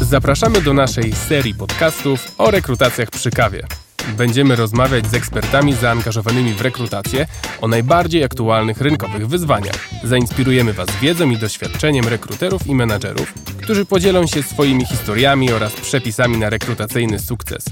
Zapraszamy 0.00 0.60
do 0.60 0.74
naszej 0.74 1.12
serii 1.12 1.54
podcastów 1.54 2.34
o 2.38 2.50
rekrutacjach 2.50 3.10
przy 3.10 3.30
kawie. 3.30 3.66
Będziemy 4.16 4.56
rozmawiać 4.56 5.06
z 5.06 5.14
ekspertami 5.14 5.74
zaangażowanymi 5.74 6.52
w 6.52 6.60
rekrutację 6.60 7.26
o 7.60 7.68
najbardziej 7.68 8.24
aktualnych 8.24 8.80
rynkowych 8.80 9.28
wyzwaniach. 9.28 9.88
Zainspirujemy 10.04 10.72
Was 10.72 10.88
wiedzą 11.02 11.30
i 11.30 11.36
doświadczeniem 11.36 12.08
rekruterów 12.08 12.66
i 12.66 12.74
menadżerów, 12.74 13.34
którzy 13.62 13.84
podzielą 13.84 14.26
się 14.26 14.42
swoimi 14.42 14.86
historiami 14.86 15.52
oraz 15.52 15.72
przepisami 15.72 16.38
na 16.38 16.50
rekrutacyjny 16.50 17.18
sukces. 17.18 17.64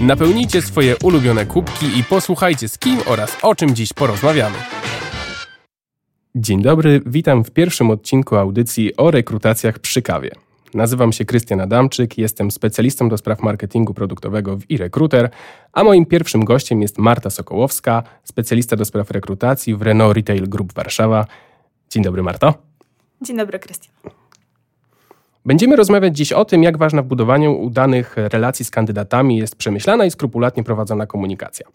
Napełnijcie 0.00 0.62
swoje 0.62 0.96
ulubione 0.96 1.46
kubki 1.46 1.98
i 1.98 2.04
posłuchajcie 2.04 2.68
z 2.68 2.78
kim 2.78 3.00
oraz 3.06 3.36
o 3.42 3.54
czym 3.54 3.74
dziś 3.74 3.92
porozmawiamy. 3.92 4.56
Dzień 6.34 6.62
dobry, 6.62 7.00
witam 7.06 7.44
w 7.44 7.50
pierwszym 7.50 7.90
odcinku 7.90 8.36
audycji 8.36 8.96
o 8.96 9.10
rekrutacjach 9.10 9.78
przy 9.78 10.02
kawie. 10.02 10.30
Nazywam 10.74 11.12
się 11.12 11.24
Krystian 11.24 11.60
Adamczyk, 11.60 12.18
jestem 12.18 12.50
specjalistą 12.50 13.08
do 13.08 13.18
spraw 13.18 13.42
marketingu 13.42 13.94
produktowego 13.94 14.56
w 14.56 14.62
eRecruiter, 14.70 15.30
a 15.72 15.84
moim 15.84 16.06
pierwszym 16.06 16.44
gościem 16.44 16.82
jest 16.82 16.98
Marta 16.98 17.30
Sokołowska, 17.30 18.02
specjalista 18.24 18.76
do 18.76 18.84
spraw 18.84 19.10
rekrutacji 19.10 19.74
w 19.74 19.82
Renault 19.82 20.16
Retail 20.16 20.48
Group 20.48 20.72
Warszawa. 20.72 21.26
Dzień 21.90 22.02
dobry, 22.02 22.22
Marto. 22.22 22.54
Dzień 23.22 23.36
dobry, 23.36 23.58
Krystian. 23.58 23.92
Będziemy 25.44 25.76
rozmawiać 25.76 26.16
dziś 26.16 26.32
o 26.32 26.44
tym, 26.44 26.62
jak 26.62 26.76
ważna 26.76 27.02
w 27.02 27.06
budowaniu 27.06 27.60
udanych 27.60 28.16
relacji 28.16 28.64
z 28.64 28.70
kandydatami 28.70 29.36
jest 29.36 29.56
przemyślana 29.56 30.04
i 30.04 30.10
skrupulatnie 30.10 30.64
prowadzona 30.64 31.06
komunikacja. 31.06 31.66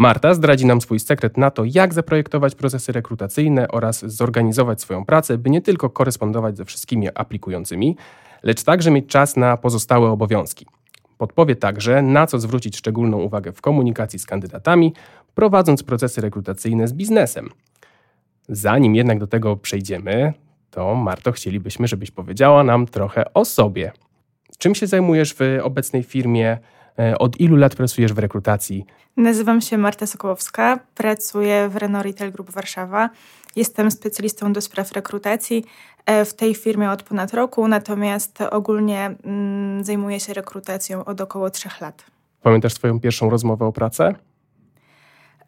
Marta 0.00 0.34
zdradzi 0.34 0.66
nam 0.66 0.80
swój 0.80 1.00
sekret 1.00 1.36
na 1.36 1.50
to, 1.50 1.62
jak 1.66 1.94
zaprojektować 1.94 2.54
procesy 2.54 2.92
rekrutacyjne 2.92 3.68
oraz 3.68 4.04
zorganizować 4.06 4.80
swoją 4.80 5.04
pracę, 5.04 5.38
by 5.38 5.50
nie 5.50 5.62
tylko 5.62 5.90
korespondować 5.90 6.56
ze 6.56 6.64
wszystkimi 6.64 7.08
aplikującymi, 7.14 7.96
lecz 8.42 8.62
także 8.62 8.90
mieć 8.90 9.06
czas 9.06 9.36
na 9.36 9.56
pozostałe 9.56 10.10
obowiązki. 10.10 10.66
Podpowie 11.16 11.56
także, 11.56 12.02
na 12.02 12.26
co 12.26 12.38
zwrócić 12.38 12.76
szczególną 12.76 13.16
uwagę 13.16 13.52
w 13.52 13.60
komunikacji 13.60 14.18
z 14.18 14.26
kandydatami, 14.26 14.94
prowadząc 15.34 15.82
procesy 15.82 16.20
rekrutacyjne 16.20 16.88
z 16.88 16.92
biznesem. 16.92 17.48
Zanim 18.48 18.94
jednak 18.94 19.18
do 19.18 19.26
tego 19.26 19.56
przejdziemy, 19.56 20.32
to 20.70 20.94
Marto, 20.94 21.32
chcielibyśmy, 21.32 21.88
żebyś 21.88 22.10
powiedziała 22.10 22.64
nam 22.64 22.86
trochę 22.86 23.34
o 23.34 23.44
sobie. 23.44 23.92
Czym 24.58 24.74
się 24.74 24.86
zajmujesz 24.86 25.34
w 25.34 25.40
obecnej 25.62 26.02
firmie? 26.02 26.58
E, 26.98 27.18
od 27.18 27.40
ilu 27.40 27.56
lat 27.56 27.74
pracujesz 27.74 28.12
w 28.12 28.18
rekrutacji? 28.18 28.84
Nazywam 29.16 29.60
się 29.60 29.78
Marta 29.78 30.06
Sokołowska, 30.06 30.78
pracuję 30.94 31.68
w 31.68 31.76
Renault 31.76 32.06
Retail 32.06 32.32
Group 32.32 32.50
Warszawa. 32.50 33.10
Jestem 33.56 33.90
specjalistą 33.90 34.52
do 34.52 34.60
spraw 34.60 34.92
rekrutacji 34.92 35.64
e, 36.06 36.24
w 36.24 36.34
tej 36.34 36.54
firmie 36.54 36.90
od 36.90 37.02
ponad 37.02 37.34
roku, 37.34 37.68
natomiast 37.68 38.40
ogólnie 38.40 39.14
mm, 39.24 39.84
zajmuję 39.84 40.20
się 40.20 40.34
rekrutacją 40.34 41.04
od 41.04 41.20
około 41.20 41.50
trzech 41.50 41.80
lat. 41.80 42.04
Pamiętasz 42.42 42.74
swoją 42.74 43.00
pierwszą 43.00 43.30
rozmowę 43.30 43.66
o 43.66 43.72
pracę? 43.72 44.14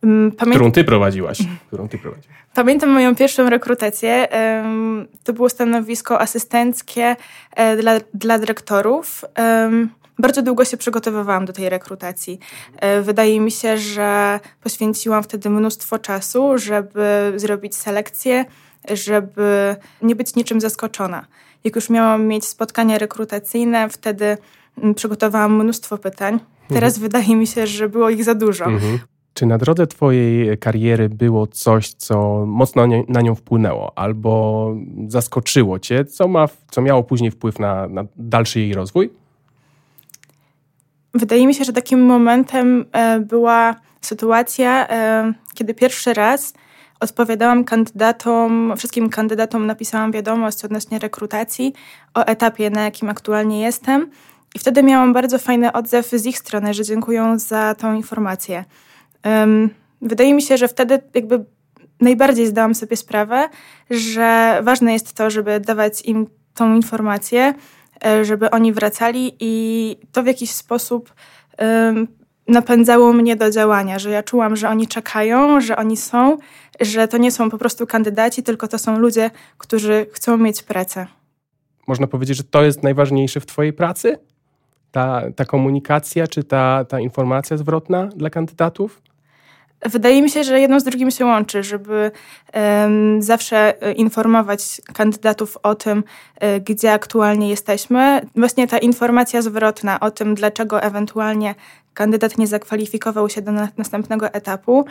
Mm, 0.03 0.33
Pamię... 0.33 0.53
Którą 0.53 0.73
ty 0.73 0.85
prowadziłaś? 0.85 1.39
Którą 1.67 1.89
ty 1.89 1.99
prowadziłaś? 1.99 2.37
Pamiętam 2.55 2.91
moją 2.91 3.17
pierwszą 3.17 3.51
rekrutację. 3.51 4.29
To 5.25 5.33
było 5.33 5.49
stanowisko 5.49 6.21
asystenckie 6.21 7.17
e, 7.57 7.77
dla, 7.77 7.93
dla 8.15 8.39
dyrektorów. 8.39 9.25
Bardzo 10.21 10.43
długo 10.43 10.65
się 10.65 10.77
przygotowywałam 10.77 11.45
do 11.45 11.53
tej 11.53 11.69
rekrutacji. 11.69 12.39
E, 12.77 13.03
wydaje 13.03 13.41
mi 13.41 13.51
się, 13.51 13.79
że 13.79 14.41
poświęciłam 14.63 15.23
wtedy 15.23 15.51
mnóstwo 15.51 15.99
czasu, 15.99 16.59
żeby 16.59 17.33
zrobić 17.37 17.77
selekcję, 17.77 18.45
żeby 18.91 19.77
nie 20.03 20.17
być 20.17 20.35
niczym 20.35 20.61
zaskoczona. 20.61 21.27
Jak 21.65 21.77
już 21.77 21.91
miałam 21.91 22.27
mieć 22.27 22.45
spotkania 22.45 22.99
rekrutacyjne, 22.99 23.89
wtedy 23.89 24.39
mm, 24.79 24.95
przygotowałam 24.95 25.65
mnóstwo 25.65 25.99
pytań. 25.99 26.41
Teraz 26.69 26.95
mhm. 26.95 27.03
wydaje 27.03 27.37
mi 27.37 27.47
się, 27.47 27.67
że 27.67 27.89
było 27.89 28.11
ich 28.11 28.25
za 28.25 28.35
dużo. 28.35 28.65
Mhm. 28.65 28.99
Czy 29.35 29.47
na 29.47 29.59
drodze 29.59 29.87
Twojej 29.87 30.59
kariery 30.59 31.09
było 31.09 31.47
coś, 31.47 31.93
co 31.93 32.47
mocno 32.47 32.87
na 33.09 33.21
nią 33.21 33.35
wpłynęło 33.35 33.99
albo 33.99 34.75
zaskoczyło 35.09 35.79
Cię, 35.79 36.05
co, 36.05 36.29
ma, 36.29 36.49
co 36.71 36.83
miało 36.83 37.03
później 37.03 37.31
wpływ 37.31 37.59
na, 37.59 37.89
na 37.89 38.05
dalszy 38.17 38.61
jej 38.61 38.75
rozwój? 38.75 39.11
Wydaje 41.15 41.47
mi 41.47 41.55
się, 41.55 41.65
że 41.65 41.73
takim 41.73 42.05
momentem 42.05 42.85
e, 42.93 43.21
była 43.21 43.75
sytuacja, 44.01 44.89
e, 44.89 45.33
kiedy 45.55 45.75
pierwszy 45.75 46.15
raz 46.15 46.55
odpowiadałam 47.01 47.65
kandydatom, 47.65 48.75
wszystkim 48.77 49.11
kandydatom 49.11 49.67
napisałam 49.67 50.13
wiadomość 50.13 50.65
odnośnie 50.65 50.99
rekrutacji 50.99 51.73
o 52.15 52.27
etapie, 52.27 52.71
na 52.71 52.85
jakim 52.85 53.09
aktualnie 53.09 53.61
jestem. 53.61 54.11
I 54.55 54.59
wtedy 54.59 54.83
miałam 54.83 55.13
bardzo 55.13 55.39
fajny 55.39 55.73
odzew 55.73 56.11
z 56.11 56.27
ich 56.27 56.39
strony, 56.39 56.75
że 56.75 56.85
dziękują 56.85 57.39
za 57.39 57.75
tą 57.75 57.95
informację. 57.95 58.65
Wydaje 60.03 60.35
mi 60.35 60.43
się, 60.43 60.57
że 60.57 60.69
wtedy 60.69 61.03
jakby 61.15 61.45
najbardziej 62.01 62.47
zdałam 62.47 62.75
sobie 62.75 62.97
sprawę, 62.97 63.49
że 63.91 64.61
ważne 64.63 64.93
jest 64.93 65.13
to, 65.13 65.31
żeby 65.31 65.61
dawać 65.61 66.03
im 66.03 66.27
tą 66.55 66.75
informację, 66.75 67.55
żeby 68.23 68.51
oni 68.51 68.73
wracali 68.73 69.37
i 69.41 69.97
to 70.13 70.23
w 70.23 70.27
jakiś 70.27 70.51
sposób 70.51 71.15
napędzało 72.49 73.13
mnie 73.13 73.37
do 73.37 73.51
działania, 73.51 73.99
że 73.99 74.11
ja 74.11 74.23
czułam, 74.23 74.57
że 74.57 74.69
oni 74.69 74.87
czekają, 74.87 75.61
że 75.61 75.77
oni 75.77 75.97
są, 75.97 76.39
że 76.81 77.09
to 77.09 77.19
nie 77.19 77.33
są 77.33 77.51
po 77.51 77.59
prostu 77.59 77.87
kandydaci, 77.87 78.43
tylko 78.43 78.69
to 78.69 78.79
są 78.79 78.99
ludzie, 78.99 79.31
którzy 79.59 80.07
chcą 80.13 80.37
mieć 80.37 80.63
pracę. 80.63 81.07
Można 81.89 82.07
powiedzieć, 82.07 82.37
że 82.37 82.45
to 82.45 82.63
jest 82.63 82.83
najważniejsze 82.83 83.41
w 83.41 83.47
Twojej 83.47 83.73
pracy? 83.73 84.19
Ta, 84.91 85.23
ta 85.37 85.45
komunikacja, 85.45 86.27
czy 86.27 86.45
ta, 86.45 86.85
ta 86.85 87.01
informacja 87.01 87.57
zwrotna 87.57 88.07
dla 88.07 88.31
kandydatów? 88.31 89.03
Wydaje 89.87 90.23
mi 90.23 90.31
się, 90.31 90.45
że 90.45 90.61
jedno 90.61 90.81
z 90.81 90.85
drugim 90.85 91.11
się 91.11 91.25
łączy, 91.25 91.63
żeby 91.63 92.11
um, 92.55 93.23
zawsze 93.23 93.83
e, 93.83 93.93
informować 93.93 94.81
kandydatów 94.95 95.59
o 95.63 95.75
tym, 95.75 96.05
e, 96.37 96.61
gdzie 96.61 96.93
aktualnie 96.93 97.51
jesteśmy. 97.51 98.27
Właśnie 98.37 98.69
ta 98.69 98.79
informacja 98.79 99.43
zwrotna 99.43 100.01
o 100.01 100.11
tym, 100.11 100.35
dlaczego 100.35 100.83
ewentualnie 100.83 101.55
kandydat 101.95 102.39
nie 102.39 102.47
zakwalifikował 102.47 103.29
się 103.29 103.43
do 103.43 103.53
na 103.53 103.69
następnego 103.77 104.33
etapu, 104.33 104.85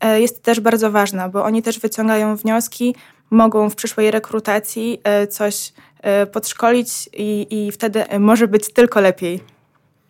e, 0.00 0.20
jest 0.20 0.42
też 0.42 0.60
bardzo 0.60 0.90
ważna, 0.90 1.28
bo 1.28 1.44
oni 1.44 1.62
też 1.62 1.80
wyciągają 1.80 2.36
wnioski, 2.36 2.94
mogą 3.30 3.70
w 3.70 3.74
przyszłej 3.74 4.10
rekrutacji 4.10 5.00
coś 5.30 5.72
podszkolić 6.32 7.08
i, 7.12 7.46
i 7.50 7.72
wtedy 7.72 8.04
może 8.18 8.48
być 8.48 8.72
tylko 8.72 9.00
lepiej. 9.00 9.53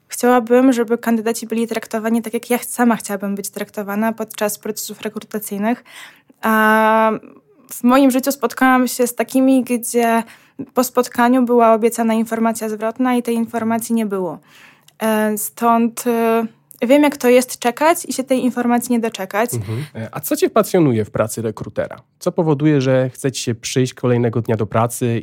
Chciałabym, 0.09 0.73
żeby 0.73 0.99
kandydaci 0.99 1.47
byli 1.47 1.69
traktowani 1.69 2.23
tak, 2.23 2.35
jak 2.35 2.51
ja 2.51 2.59
sama 2.59 2.97
chciałabym 2.97 3.35
być 3.35 3.51
traktowana 3.51 4.13
podczas 4.13 4.59
procesów 4.59 5.01
rekrutacyjnych. 5.01 5.85
A 6.43 7.13
w 7.71 7.85
moim 7.85 8.11
życiu 8.11 8.33
spotkałam 8.33 8.89
się 8.89 9.07
z 9.07 9.15
takimi, 9.15 9.65
gdzie 9.65 10.23
po 10.75 10.85
spotkaniu 10.85 11.45
była 11.45 11.75
obiecana 11.75 12.15
informacja 12.15 12.69
zwrotna 12.69 13.15
i 13.15 13.23
tej 13.23 13.35
informacji 13.35 13.95
nie 13.95 14.07
było. 14.07 14.39
E, 15.03 15.39
stąd 15.39 16.05
e, 16.07 16.47
wiem, 16.83 17.03
jak 17.03 17.17
to 17.17 17.29
jest 17.29 17.59
czekać 17.59 18.05
i 18.05 18.13
się 18.13 18.25
tej 18.25 18.45
informacji 18.45 18.93
nie 18.93 19.01
doczekać. 19.01 19.55
Mhm. 19.55 19.85
E, 19.95 20.09
a 20.13 20.21
co 20.21 20.37
Cię 20.37 20.51
pasjonuje 20.51 21.05
w 21.05 21.11
pracy 21.11 21.43
rekrutera? 21.43 21.97
Co 22.19 22.33
powoduje, 22.33 22.81
że 22.81 23.11
chcecie 23.11 23.41
się 23.41 23.55
przyjść 23.55 23.95
kolejnego 23.95 24.41
dnia 24.41 24.57
do 24.57 24.67
pracy? 24.67 25.23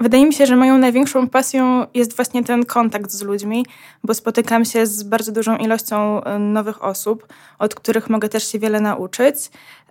Wydaje 0.00 0.26
mi 0.26 0.34
się, 0.34 0.46
że 0.46 0.56
moją 0.56 0.78
największą 0.78 1.28
pasją 1.28 1.86
jest 1.94 2.16
właśnie 2.16 2.44
ten 2.44 2.64
kontakt 2.64 3.10
z 3.10 3.22
ludźmi, 3.22 3.66
bo 4.04 4.14
spotykam 4.14 4.64
się 4.64 4.86
z 4.86 5.02
bardzo 5.02 5.32
dużą 5.32 5.56
ilością 5.56 6.24
e, 6.24 6.38
nowych 6.38 6.84
osób, 6.84 7.26
od 7.58 7.74
których 7.74 8.10
mogę 8.10 8.28
też 8.28 8.52
się 8.52 8.58
wiele 8.58 8.80
nauczyć, 8.80 9.36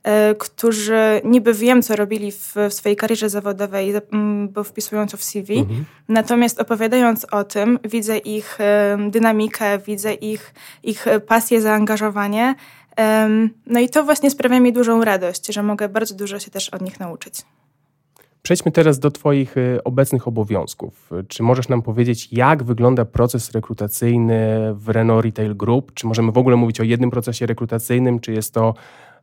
e, 0.04 0.36
którzy 0.36 1.22
niby 1.24 1.54
wiem, 1.54 1.82
co 1.82 1.96
robili 1.96 2.32
w, 2.32 2.56
w 2.70 2.74
swojej 2.74 2.96
karierze 2.96 3.30
zawodowej, 3.30 3.94
bo 4.50 4.64
wpisując 4.64 5.12
to 5.12 5.18
w 5.18 5.24
CV, 5.24 5.58
mhm. 5.60 5.86
natomiast 6.08 6.62
opowiadając 6.62 7.26
o 7.26 7.44
tym, 7.44 7.80
widzę 7.84 8.18
ich 8.18 8.62
e, 8.62 8.98
dynamikę, 9.10 9.80
widzę 9.80 10.14
ich, 10.14 10.54
ich 10.84 11.06
pasję, 11.28 11.62
zaangażowanie. 11.62 12.56
No 13.66 13.80
i 13.80 13.90
to 13.90 14.04
właśnie 14.04 14.32
sprawia 14.32 14.60
mi 14.60 14.74
dużą 14.74 15.04
radość, 15.04 15.54
że 15.54 15.64
mogę 15.64 15.90
bardzo 15.90 16.16
dużo 16.16 16.40
się 16.40 16.52
też 16.52 16.70
od 16.70 16.82
nich 16.82 17.00
nauczyć. 17.00 17.36
Przejdźmy 18.50 18.72
teraz 18.72 19.00
do 19.00 19.12
Twoich 19.12 19.58
y, 19.58 19.84
obecnych 19.84 20.28
obowiązków. 20.28 21.12
Czy 21.28 21.44
możesz 21.44 21.70
nam 21.70 21.82
powiedzieć, 21.82 22.28
jak 22.32 22.64
wygląda 22.64 23.06
proces 23.06 23.52
rekrutacyjny 23.52 24.58
w 24.74 24.90
Renault 24.90 25.26
Retail 25.26 25.58
Group? 25.58 25.94
Czy 25.94 26.08
możemy 26.08 26.32
w 26.32 26.38
ogóle 26.38 26.56
mówić 26.56 26.80
o 26.80 26.84
jednym 26.84 27.12
procesie 27.12 27.46
rekrutacyjnym, 27.46 28.20
czy 28.20 28.34
jest 28.34 28.54
to 28.54 28.74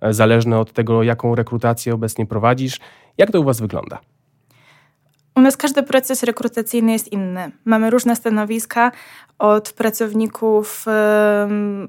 e, 0.00 0.14
zależne 0.14 0.58
od 0.58 0.72
tego, 0.72 1.02
jaką 1.02 1.34
rekrutację 1.34 1.94
obecnie 1.94 2.26
prowadzisz? 2.26 2.80
Jak 3.18 3.30
to 3.30 3.40
u 3.40 3.44
Was 3.44 3.60
wygląda? 3.60 4.00
U 5.36 5.40
nas 5.40 5.56
każdy 5.56 5.82
proces 5.82 6.22
rekrutacyjny 6.22 6.92
jest 6.92 7.12
inny. 7.12 7.50
Mamy 7.64 7.90
różne 7.90 8.16
stanowiska, 8.16 8.92
od 9.38 9.72
pracowników 9.72 10.84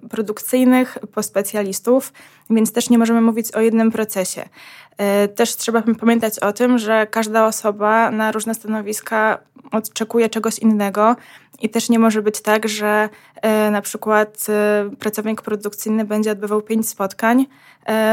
produkcyjnych 0.09 0.97
po 1.13 1.23
specjalistów, 1.23 2.13
więc 2.49 2.71
też 2.71 2.89
nie 2.89 2.97
możemy 2.97 3.21
mówić 3.21 3.51
o 3.51 3.59
jednym 3.59 3.91
procesie. 3.91 4.49
E, 4.97 5.27
też 5.27 5.55
trzeba 5.55 5.83
pamiętać 5.99 6.39
o 6.39 6.53
tym, 6.53 6.77
że 6.77 7.07
każda 7.07 7.45
osoba 7.45 8.11
na 8.11 8.31
różne 8.31 8.53
stanowiska 8.53 9.38
oczekuje 9.71 10.29
czegoś 10.29 10.59
innego 10.59 11.15
i 11.61 11.69
też 11.69 11.89
nie 11.89 12.00
może 12.00 12.21
być 12.21 12.41
tak, 12.41 12.69
że 12.69 13.09
e, 13.35 13.71
na 13.71 13.81
przykład 13.81 14.45
e, 14.50 14.89
pracownik 15.00 15.41
produkcyjny 15.41 16.05
będzie 16.05 16.31
odbywał 16.31 16.61
pięć 16.61 16.89
spotkań, 16.89 17.45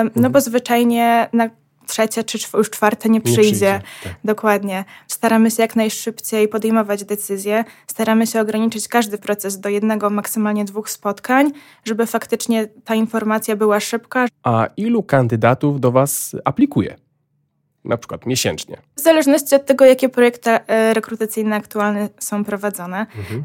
no 0.04 0.22
bo 0.22 0.26
mhm. 0.26 0.40
zwyczajnie 0.40 1.28
na 1.32 1.50
trzecie 1.86 2.24
czy 2.24 2.38
już 2.54 2.70
czwarte 2.70 3.08
nie 3.08 3.20
przyjdzie. 3.20 3.40
Nie 3.42 3.48
przyjdzie 3.48 3.80
tak. 4.04 4.14
Dokładnie. 4.24 4.84
Staramy 5.08 5.50
się 5.50 5.62
jak 5.62 5.76
najszybciej 5.76 6.48
podejmować 6.48 7.04
decyzje, 7.04 7.64
staramy 7.86 8.26
się 8.26 8.40
ograniczyć 8.40 8.88
każdy 8.88 9.18
proces 9.18 9.60
do 9.60 9.68
jednego, 9.68 10.10
maksymalnie 10.10 10.64
dwóch 10.64 10.90
spotkań, 10.90 11.52
żeby 11.84 12.06
faktycznie 12.06 12.68
ta 12.84 12.94
informacja 12.94 13.56
była 13.56 13.80
szybka. 13.80 14.26
A 14.42 14.68
ilu 14.76 15.02
kandydatów 15.02 15.80
do 15.80 15.92
Was 15.92 16.36
aplikuje? 16.44 17.03
Na 17.84 17.96
przykład 17.96 18.26
miesięcznie? 18.26 18.76
W 18.96 19.00
zależności 19.00 19.54
od 19.54 19.66
tego, 19.66 19.84
jakie 19.84 20.08
projekty 20.08 20.50
e, 20.50 20.94
rekrutacyjne 20.94 21.56
aktualne 21.56 22.08
są 22.18 22.44
prowadzone. 22.44 23.06
Mhm. 23.18 23.44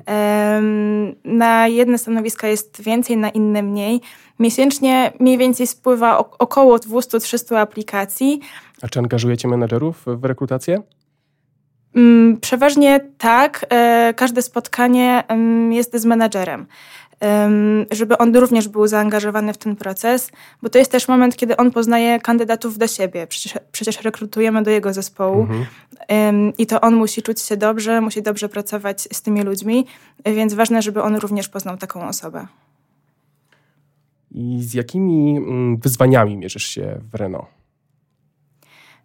Na 1.24 1.68
jedne 1.68 1.98
stanowiska 1.98 2.48
jest 2.48 2.82
więcej, 2.82 3.18
na 3.18 3.30
inne 3.30 3.64
mniej. 3.64 4.02
Miesięcznie 4.40 5.12
mniej 5.20 5.38
więcej 5.38 5.68
spływa 5.68 6.18
około 6.18 6.78
200-300 6.78 7.56
aplikacji. 7.56 8.40
A 8.82 8.88
czy 8.88 9.00
angażujecie 9.00 9.48
menedżerów 9.48 10.04
w 10.06 10.26
rekrutację? 10.26 10.82
Mm, 11.96 12.38
przeważnie 12.38 13.00
tak. 13.18 13.66
E, 13.70 14.14
każde 14.18 14.42
spotkanie 14.42 15.24
jest 15.70 15.96
z 15.96 16.06
menedżerem 16.06 16.68
żeby 17.92 18.18
on 18.18 18.36
również 18.36 18.68
był 18.68 18.88
zaangażowany 18.88 19.54
w 19.54 19.58
ten 19.58 19.76
proces, 19.76 20.32
bo 20.62 20.70
to 20.70 20.78
jest 20.78 20.92
też 20.92 21.08
moment, 21.08 21.36
kiedy 21.36 21.58
on 21.58 21.72
poznaje 21.72 22.20
kandydatów 22.20 22.78
do 22.78 22.88
siebie. 22.88 23.28
Przecież, 23.28 23.60
przecież 23.72 24.02
rekrutujemy 24.02 24.64
do 24.64 24.72
jego 24.72 24.94
zespołu 24.94 25.42
mhm. 25.42 26.54
i 26.58 26.68
to 26.68 26.82
on 26.82 26.96
musi 26.96 27.22
czuć 27.22 27.42
się 27.42 27.58
dobrze, 27.58 28.02
musi 28.02 28.22
dobrze 28.22 28.50
pracować 28.50 29.02
z 29.12 29.22
tymi 29.22 29.42
ludźmi, 29.42 29.86
więc 30.26 30.54
ważne, 30.54 30.82
żeby 30.82 31.02
on 31.02 31.16
również 31.16 31.50
poznał 31.50 31.78
taką 31.78 32.08
osobę. 32.08 32.48
I 34.32 34.58
z 34.62 34.74
jakimi 34.74 35.38
mm, 35.38 35.78
wyzwaniami 35.78 36.38
mierzysz 36.38 36.68
się 36.68 37.00
w 37.12 37.16
Renault? 37.16 37.46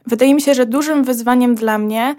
Wydaje 0.07 0.35
mi 0.35 0.41
się, 0.41 0.55
że 0.55 0.67
dużym 0.67 1.05
wyzwaniem 1.05 1.55
dla 1.55 1.79
mnie 1.79 2.17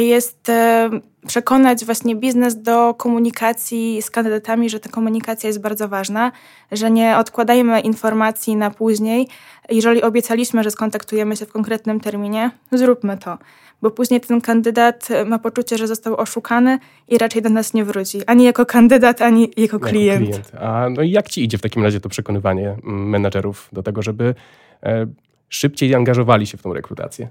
jest 0.00 0.48
e, 0.48 0.90
przekonać 1.26 1.84
właśnie 1.84 2.16
biznes 2.16 2.62
do 2.62 2.94
komunikacji 2.94 4.02
z 4.02 4.10
kandydatami, 4.10 4.70
że 4.70 4.80
ta 4.80 4.88
komunikacja 4.88 5.46
jest 5.46 5.60
bardzo 5.60 5.88
ważna, 5.88 6.32
że 6.72 6.90
nie 6.90 7.16
odkładajmy 7.16 7.80
informacji 7.80 8.56
na 8.56 8.70
później. 8.70 9.28
Jeżeli 9.70 10.02
obiecaliśmy, 10.02 10.62
że 10.62 10.70
skontaktujemy 10.70 11.36
się 11.36 11.46
w 11.46 11.52
konkretnym 11.52 12.00
terminie, 12.00 12.50
zróbmy 12.72 13.18
to, 13.18 13.38
bo 13.82 13.90
później 13.90 14.20
ten 14.20 14.40
kandydat 14.40 15.08
ma 15.26 15.38
poczucie, 15.38 15.78
że 15.78 15.86
został 15.86 16.16
oszukany 16.16 16.78
i 17.08 17.18
raczej 17.18 17.42
do 17.42 17.48
nas 17.48 17.74
nie 17.74 17.84
wróci, 17.84 18.26
ani 18.26 18.44
jako 18.44 18.66
kandydat, 18.66 19.22
ani 19.22 19.50
jako 19.56 19.80
klient. 19.80 20.28
Jako 20.28 20.42
klient. 20.42 20.52
A 20.60 20.88
no 20.90 21.02
i 21.02 21.10
jak 21.10 21.28
ci 21.28 21.44
idzie 21.44 21.58
w 21.58 21.62
takim 21.62 21.82
razie 21.82 22.00
to 22.00 22.08
przekonywanie 22.08 22.68
mm, 22.68 23.08
menadżerów 23.08 23.68
do 23.72 23.82
tego, 23.82 24.02
żeby 24.02 24.34
e, 24.82 25.06
szybciej 25.48 25.94
angażowali 25.94 26.46
się 26.46 26.58
w 26.58 26.62
tą 26.62 26.72
rekrutację? 26.72 27.28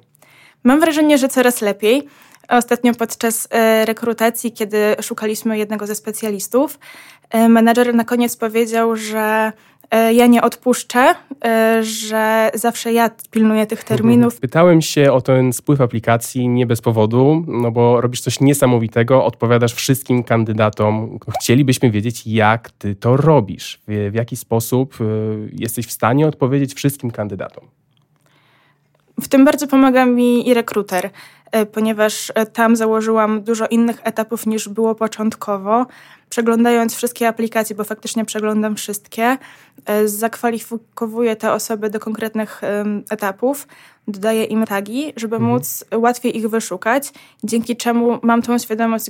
Mam 0.64 0.80
wrażenie, 0.80 1.18
że 1.18 1.30
coraz 1.30 1.62
lepiej. 1.62 2.08
Ostatnio 2.50 2.94
podczas 2.94 3.48
e, 3.52 3.86
rekrutacji, 3.86 4.52
kiedy 4.52 4.96
szukaliśmy 5.02 5.58
jednego 5.58 5.88
ze 5.88 5.96
specjalistów, 5.96 6.80
e, 7.30 7.50
menadżer 7.50 7.96
na 7.96 8.04
koniec 8.04 8.38
powiedział, 8.38 8.96
że 8.96 9.52
e, 9.92 10.14
ja 10.14 10.28
nie 10.28 10.42
odpuszczę, 10.42 11.16
że 11.82 12.52
zawsze 12.54 12.94
ja 12.94 13.10
pilnuję 13.32 13.66
tych 13.66 13.80
mhm. 13.80 13.98
terminów. 13.98 14.40
Pytałem 14.40 14.82
się 14.82 15.12
o 15.12 15.22
ten 15.22 15.54
spływ 15.54 15.82
aplikacji 15.82 16.48
nie 16.48 16.66
bez 16.66 16.82
powodu, 16.82 17.44
no 17.48 17.72
bo 17.72 18.02
robisz 18.02 18.22
coś 18.22 18.40
niesamowitego, 18.40 19.26
odpowiadasz 19.26 19.74
wszystkim 19.74 20.24
kandydatom. 20.24 21.20
Chcielibyśmy 21.42 21.92
wiedzieć, 21.92 22.28
jak 22.28 22.72
ty 22.72 22.96
to 22.96 23.18
robisz, 23.18 23.80
w, 23.88 24.10
w 24.12 24.16
jaki 24.16 24.38
sposób 24.38 24.98
jesteś 25.54 25.86
w 25.88 25.92
stanie 25.92 26.28
odpowiedzieć 26.28 26.74
wszystkim 26.74 27.12
kandydatom. 27.12 27.79
W 29.22 29.28
tym 29.28 29.46
bardzo 29.46 29.68
pomaga 29.68 30.06
mi 30.06 30.50
i 30.50 30.54
rekruter. 30.54 31.10
E, 31.52 31.66
ponieważ 31.66 32.32
e, 32.36 32.46
tam 32.46 32.76
założyłam 32.76 33.42
dużo 33.42 33.68
innych 33.68 34.00
etapów 34.04 34.46
niż 34.46 34.70
było 34.70 34.96
początkowo. 34.96 35.86
Przeglądając 36.30 36.96
wszystkie 36.96 37.28
aplikacje, 37.28 37.76
bo 37.76 37.84
faktycznie 37.84 38.26
przeglądam 38.26 38.76
wszystkie, 38.76 39.38
e, 39.86 40.08
zakwalifikowuję 40.08 41.36
te 41.36 41.54
osoby 41.54 41.90
do 41.90 42.00
konkretnych 42.00 42.62
etapów, 43.10 43.68
dodaję 44.12 44.44
im 44.44 44.66
tagi, 44.66 45.14
żeby 45.16 45.36
mhm. 45.36 45.54
móc 45.54 45.86
łatwiej 45.96 46.38
ich 46.38 46.50
wyszukać, 46.50 47.12
dzięki 47.44 47.76
czemu 47.76 48.20
mam 48.22 48.42
tą 48.42 48.58
świadomość, 48.58 49.06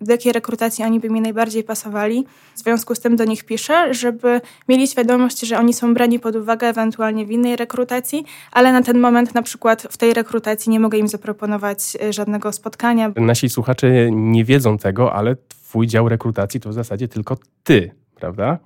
do 0.00 0.12
jakiej 0.12 0.32
rekrutacji 0.32 0.84
oni 0.84 1.00
by 1.00 1.10
mi 1.10 1.20
najbardziej 1.20 1.64
pasowali. 1.64 2.26
W 2.54 2.58
związku 2.58 2.94
z 2.94 3.00
tym 3.00 3.16
do 3.16 3.24
nich 3.24 3.44
piszę, 3.44 3.94
żeby 3.94 4.40
mieli 4.68 4.88
świadomość, 4.88 5.40
że 5.40 5.58
oni 5.58 5.74
są 5.74 5.94
brani 5.94 6.18
pod 6.18 6.36
uwagę 6.36 6.68
ewentualnie 6.68 7.26
w 7.26 7.30
innej 7.30 7.56
rekrutacji, 7.56 8.24
ale 8.52 8.72
na 8.72 8.82
ten 8.82 8.98
moment 8.98 9.34
na 9.34 9.42
przykład 9.42 9.82
w 9.90 9.96
tej 9.96 10.14
rekrutacji 10.14 10.70
nie 10.70 10.80
mogę 10.80 10.98
im 10.98 11.08
zaproponować 11.08 11.96
e, 12.02 12.12
żadnego 12.12 12.52
spotkania. 12.52 13.12
Nasi 13.16 13.48
słuchacze 13.48 14.10
nie 14.10 14.44
wiedzą 14.44 14.78
tego, 14.78 15.12
ale 15.12 15.36
twój 15.72 15.86
dział 15.86 16.08
rekrutacji 16.08 16.60
to 16.60 16.70
w 16.70 16.72
zasadzie 16.72 17.08
tylko 17.08 17.36
ty, 17.64 17.94
prawda? 18.14 18.58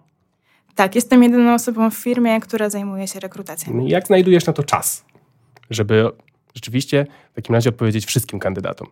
Tak, 0.74 0.94
jestem 0.94 1.22
jedyną 1.22 1.54
osobą 1.54 1.90
w 1.90 1.94
firmie, 1.94 2.40
która 2.40 2.70
zajmuje 2.70 3.08
się 3.08 3.20
rekrutacją. 3.20 3.86
Jak 3.86 4.06
znajdujesz 4.06 4.46
na 4.46 4.52
to 4.52 4.62
czas? 4.62 5.04
żeby 5.70 6.10
rzeczywiście 6.54 7.06
w 7.32 7.34
takim 7.34 7.54
razie 7.54 7.70
odpowiedzieć 7.70 8.06
wszystkim 8.06 8.38
kandydatom? 8.38 8.88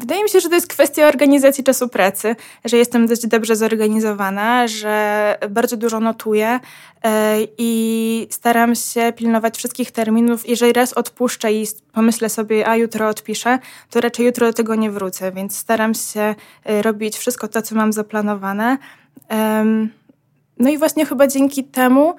Wydaje 0.00 0.22
mi 0.22 0.30
się, 0.30 0.40
że 0.40 0.48
to 0.48 0.54
jest 0.54 0.66
kwestia 0.66 1.08
organizacji 1.08 1.64
czasu 1.64 1.88
pracy, 1.88 2.36
że 2.64 2.76
jestem 2.76 3.06
dość 3.06 3.26
dobrze 3.26 3.56
zorganizowana, 3.56 4.68
że 4.68 5.38
bardzo 5.50 5.76
dużo 5.76 6.00
notuję 6.00 6.60
e, 7.04 7.36
i 7.58 8.26
staram 8.30 8.74
się 8.74 9.12
pilnować 9.16 9.56
wszystkich 9.56 9.90
terminów. 9.90 10.48
Jeżeli 10.48 10.72
raz 10.72 10.92
odpuszczę 10.92 11.52
i 11.52 11.66
pomyślę 11.92 12.28
sobie, 12.28 12.68
a 12.68 12.76
jutro 12.76 13.08
odpiszę, 13.08 13.58
to 13.90 14.00
raczej 14.00 14.26
jutro 14.26 14.46
do 14.46 14.52
tego 14.52 14.74
nie 14.74 14.90
wrócę, 14.90 15.32
więc 15.32 15.56
staram 15.56 15.94
się 15.94 16.34
e, 16.64 16.82
robić 16.82 17.16
wszystko 17.16 17.48
to, 17.48 17.62
co 17.62 17.74
mam 17.74 17.92
zaplanowane. 17.92 18.78
No 20.58 20.70
i 20.70 20.78
właśnie 20.78 21.06
chyba 21.06 21.26
dzięki 21.26 21.64
temu 21.64 22.14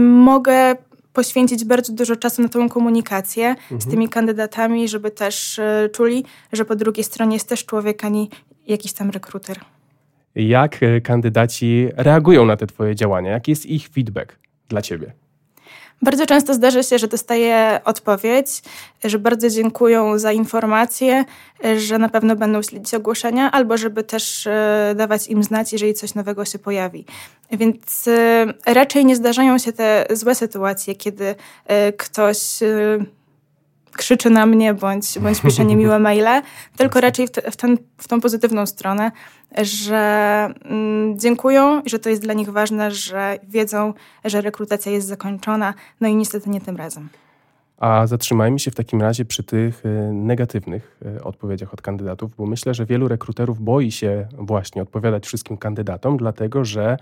mogę 0.00 0.76
poświęcić 1.18 1.64
bardzo 1.64 1.92
dużo 1.92 2.16
czasu 2.16 2.42
na 2.42 2.48
tą 2.48 2.68
komunikację 2.68 3.48
mhm. 3.48 3.80
z 3.80 3.86
tymi 3.86 4.08
kandydatami, 4.08 4.88
żeby 4.88 5.10
też 5.10 5.58
e, 5.58 5.88
czuli, 5.92 6.24
że 6.52 6.64
po 6.64 6.76
drugiej 6.76 7.04
stronie 7.04 7.36
jest 7.36 7.48
też 7.48 7.64
człowiek, 7.64 8.04
a 8.04 8.08
nie 8.08 8.26
jakiś 8.66 8.92
tam 8.92 9.10
rekruter. 9.10 9.56
Jak 10.34 10.82
e, 10.82 11.00
kandydaci 11.00 11.88
reagują 11.96 12.44
na 12.44 12.56
te 12.56 12.66
Twoje 12.66 12.94
działania? 12.94 13.30
Jaki 13.30 13.50
jest 13.50 13.66
ich 13.66 13.88
feedback 13.88 14.38
dla 14.68 14.82
Ciebie? 14.82 15.12
Bardzo 16.02 16.26
często 16.26 16.54
zdarza 16.54 16.82
się, 16.82 16.98
że 16.98 17.08
dostaję 17.08 17.80
odpowiedź, 17.84 18.62
że 19.04 19.18
bardzo 19.18 19.50
dziękują 19.50 20.18
za 20.18 20.32
informacje, 20.32 21.24
że 21.78 21.98
na 21.98 22.08
pewno 22.08 22.36
będą 22.36 22.62
śledzić 22.62 22.94
ogłoszenia, 22.94 23.50
albo 23.50 23.76
żeby 23.76 24.04
też 24.04 24.46
e, 24.46 24.94
dawać 24.96 25.28
im 25.28 25.42
znać, 25.42 25.72
jeżeli 25.72 25.94
coś 25.94 26.14
nowego 26.14 26.44
się 26.44 26.58
pojawi. 26.58 27.04
Więc 27.50 28.08
e, 28.08 28.46
raczej 28.66 29.04
nie 29.04 29.16
zdarzają 29.16 29.58
się 29.58 29.72
te 29.72 30.06
złe 30.10 30.34
sytuacje, 30.34 30.94
kiedy 30.94 31.34
e, 31.66 31.92
ktoś 31.92 32.38
krzyczy 33.98 34.30
na 34.30 34.46
mnie 34.46 34.74
bądź, 34.74 35.18
bądź 35.18 35.40
pisze 35.40 35.64
niemiłe 35.64 35.98
maile, 36.08 36.42
tylko 36.76 37.00
raczej 37.00 37.26
w, 37.26 37.30
te, 37.30 37.50
w, 37.50 37.56
ten, 37.56 37.78
w 37.98 38.08
tą 38.08 38.20
pozytywną 38.20 38.66
stronę, 38.66 39.12
że 39.62 39.98
mm, 40.64 41.18
dziękują 41.18 41.82
i 41.82 41.90
że 41.90 41.98
to 41.98 42.10
jest 42.10 42.22
dla 42.22 42.34
nich 42.34 42.50
ważne, 42.50 42.90
że 42.90 43.38
wiedzą, 43.48 43.94
że 44.24 44.40
rekrutacja 44.40 44.92
jest 44.92 45.06
zakończona, 45.06 45.74
no 46.00 46.08
i 46.08 46.16
niestety 46.16 46.50
nie 46.50 46.60
tym 46.60 46.76
razem. 46.76 47.08
A 47.78 48.06
zatrzymajmy 48.06 48.58
się 48.58 48.70
w 48.70 48.74
takim 48.74 49.00
razie 49.00 49.24
przy 49.24 49.42
tych 49.42 49.86
e, 49.86 49.88
negatywnych 50.12 51.00
e, 51.16 51.24
odpowiedziach 51.24 51.72
od 51.72 51.82
kandydatów, 51.82 52.36
bo 52.36 52.46
myślę, 52.46 52.74
że 52.74 52.86
wielu 52.86 53.08
rekruterów 53.08 53.60
boi 53.60 53.90
się 53.90 54.26
właśnie 54.32 54.82
odpowiadać 54.82 55.26
wszystkim 55.26 55.56
kandydatom, 55.56 56.16
dlatego 56.16 56.64
że 56.64 56.96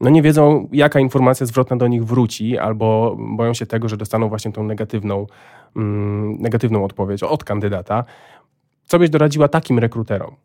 no 0.00 0.10
nie 0.10 0.22
wiedzą, 0.22 0.68
jaka 0.72 1.00
informacja 1.00 1.46
zwrotna 1.46 1.76
do 1.76 1.88
nich 1.88 2.04
wróci, 2.04 2.58
albo 2.58 3.16
boją 3.18 3.54
się 3.54 3.66
tego, 3.66 3.88
że 3.88 3.96
dostaną 3.96 4.28
właśnie 4.28 4.52
tą 4.52 4.62
negatywną, 4.62 5.26
mm, 5.76 6.36
negatywną 6.40 6.84
odpowiedź 6.84 7.22
od 7.22 7.44
kandydata. 7.44 8.04
Co 8.86 8.98
byś 8.98 9.10
doradziła 9.10 9.48
takim 9.48 9.78
rekruterom? 9.78 10.36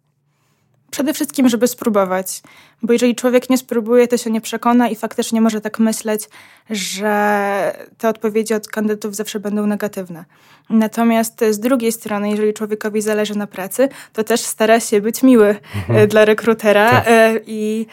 Przede 0.94 1.14
wszystkim, 1.14 1.50
żeby 1.50 1.68
spróbować, 1.68 2.42
bo 2.84 2.94
jeżeli 2.94 3.16
człowiek 3.16 3.50
nie 3.50 3.58
spróbuje, 3.58 4.08
to 4.08 4.18
się 4.18 4.32
nie 4.32 4.42
przekona 4.42 4.90
i 4.90 4.96
faktycznie 4.96 5.42
może 5.42 5.62
tak 5.62 5.80
myśleć, 5.80 6.30
że 6.70 7.88
te 7.98 8.10
odpowiedzi 8.10 8.54
od 8.54 8.68
kandydatów 8.68 9.16
zawsze 9.16 9.40
będą 9.40 9.68
negatywne. 9.68 10.26
Natomiast 10.70 11.46
z 11.52 11.60
drugiej 11.60 11.92
strony, 11.92 12.30
jeżeli 12.30 12.54
człowiekowi 12.54 13.02
zależy 13.02 13.38
na 13.38 13.48
pracy, 13.48 13.90
to 14.14 14.24
też 14.24 14.42
stara 14.42 14.80
się 14.80 15.02
być 15.02 15.24
miły 15.24 15.48
mhm. 15.48 16.00
E, 16.00 16.08
dla 16.08 16.26
rekrutera 16.26 16.90
tak. 16.90 17.04
E, 17.08 17.40
i 17.46 17.86